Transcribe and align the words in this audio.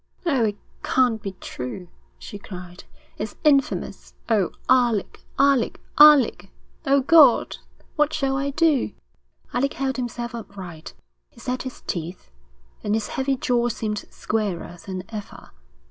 'Oh, 0.25 0.45
it 0.45 0.57
can't 0.81 1.21
be 1.21 1.33
true,' 1.33 1.87
she 2.17 2.39
cried. 2.39 2.85
'It's 3.19 3.35
infamous. 3.43 4.15
Oh, 4.29 4.49
Alec, 4.67 5.21
Alec, 5.37 5.79
Alec... 5.99 6.49
O 6.87 7.01
God, 7.01 7.57
what 7.97 8.11
shall 8.11 8.35
I 8.35 8.49
do.' 8.49 8.93
Alec 9.53 9.75
held 9.75 9.97
himself 9.97 10.33
upright. 10.33 10.95
He 11.29 11.39
set 11.39 11.61
his 11.61 11.81
teeth, 11.81 12.31
and 12.83 12.95
his 12.95 13.09
heavy 13.09 13.35
jaw 13.37 13.69
seemed 13.69 14.05
squarer 14.09 14.79
than 14.87 15.03
ever. 15.09 15.51